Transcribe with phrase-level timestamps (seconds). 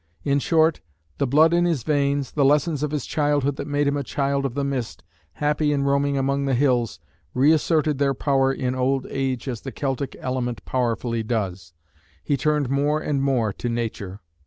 [0.23, 0.81] In short,
[1.19, 4.47] the blood in his veins, the lessons of his childhood that made him a "child
[4.47, 6.99] of the mist," happy in roaming among the hills,
[7.35, 11.73] reasserted their power in old age as the Celtic element powerfully does.
[12.23, 14.21] He turned more and more to nature.